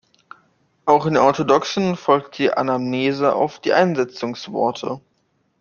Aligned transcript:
Auch 0.85 1.05
in 1.05 1.13
der 1.13 1.21
orthodoxen 1.23 1.95
folgt 1.95 2.39
die 2.39 2.51
Anamnese 2.51 3.35
auf 3.35 3.59
die 3.59 3.73
Einsetzungsworte. 3.73 4.99